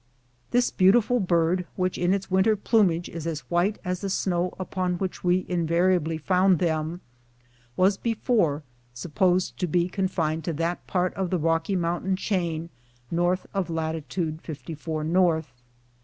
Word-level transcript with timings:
This 0.49 0.71
beautiful 0.71 1.19
bird, 1.19 1.67
which, 1.75 1.95
in 1.95 2.11
its 2.11 2.31
winter 2.31 2.55
plumage, 2.55 3.07
is 3.07 3.27
as 3.27 3.41
white 3.51 3.77
as 3.85 4.01
the 4.01 4.09
snow 4.09 4.51
upon 4.57 4.95
which 4.95 5.23
we 5.23 5.45
invariably 5.47 6.17
found 6.17 6.57
them, 6.57 7.01
was 7.77 7.97
before 7.97 8.63
supposed 8.95 9.59
to 9.59 9.67
be 9.67 9.87
confined 9.87 10.43
to 10.45 10.53
that 10.53 10.87
part 10.87 11.13
of 11.13 11.29
the 11.29 11.37
Rocky 11.37 11.75
Mountain 11.75 12.15
chain 12.15 12.71
north 13.11 13.45
of 13.53 13.69
latitude 13.69 14.41
54° 14.41 15.05
north. 15.05 15.53